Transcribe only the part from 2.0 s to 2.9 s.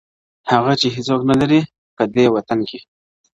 دې وطن کي.